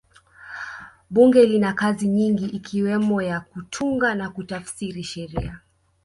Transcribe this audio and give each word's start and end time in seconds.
bunge 1.11 1.45
lina 1.45 1.73
kazi 1.73 2.07
nyingi 2.07 2.45
ikiwemo 2.45 3.21
ya 3.21 3.39
kutunga 3.41 4.15
na 4.15 4.29
kutafsiri 4.29 5.03
sheria 5.03 5.61